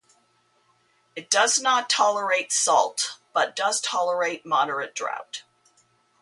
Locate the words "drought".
4.95-5.43